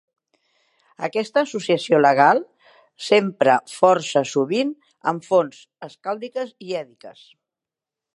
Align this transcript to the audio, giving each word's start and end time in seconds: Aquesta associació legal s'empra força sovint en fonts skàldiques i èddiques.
Aquesta 1.07 1.41
associació 1.47 1.99
legal 2.05 2.41
s'empra 3.07 3.57
força 3.73 4.23
sovint 4.31 4.73
en 5.13 5.21
fonts 5.27 5.61
skàldiques 5.95 6.57
i 6.71 6.79
èddiques. 6.81 7.21